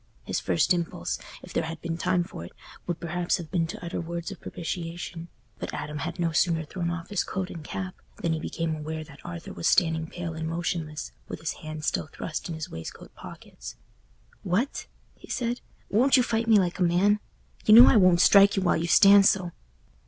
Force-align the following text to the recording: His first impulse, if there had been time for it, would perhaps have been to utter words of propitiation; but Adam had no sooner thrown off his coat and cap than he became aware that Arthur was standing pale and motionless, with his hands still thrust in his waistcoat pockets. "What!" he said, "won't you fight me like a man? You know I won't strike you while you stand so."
His 0.23 0.39
first 0.39 0.73
impulse, 0.73 1.19
if 1.43 1.53
there 1.53 1.65
had 1.65 1.79
been 1.79 1.95
time 1.95 2.23
for 2.23 2.43
it, 2.43 2.53
would 2.87 2.99
perhaps 2.99 3.37
have 3.37 3.51
been 3.51 3.67
to 3.67 3.85
utter 3.85 4.01
words 4.01 4.31
of 4.31 4.41
propitiation; 4.41 5.27
but 5.59 5.71
Adam 5.75 5.99
had 5.99 6.17
no 6.19 6.31
sooner 6.31 6.65
thrown 6.65 6.89
off 6.89 7.09
his 7.09 7.23
coat 7.23 7.51
and 7.51 7.63
cap 7.63 7.93
than 8.17 8.33
he 8.33 8.39
became 8.39 8.75
aware 8.75 9.03
that 9.03 9.23
Arthur 9.23 9.53
was 9.53 9.67
standing 9.67 10.07
pale 10.07 10.33
and 10.33 10.49
motionless, 10.49 11.11
with 11.27 11.39
his 11.39 11.53
hands 11.61 11.85
still 11.85 12.07
thrust 12.07 12.49
in 12.49 12.55
his 12.55 12.67
waistcoat 12.67 13.13
pockets. 13.13 13.75
"What!" 14.41 14.87
he 15.13 15.29
said, 15.29 15.61
"won't 15.91 16.17
you 16.17 16.23
fight 16.23 16.47
me 16.47 16.57
like 16.57 16.79
a 16.79 16.81
man? 16.81 17.19
You 17.67 17.75
know 17.75 17.85
I 17.85 17.97
won't 17.97 18.21
strike 18.21 18.55
you 18.57 18.63
while 18.63 18.77
you 18.77 18.87
stand 18.87 19.27
so." 19.27 19.51